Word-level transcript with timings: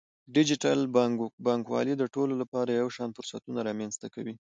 ډیجیټل 0.35 0.79
بانکوالي 1.47 1.93
د 1.97 2.03
ټولو 2.15 2.33
لپاره 2.41 2.69
یو 2.71 2.87
شان 2.95 3.09
فرصتونه 3.17 3.59
رامنځته 3.69 4.07
کوي. 4.15 4.33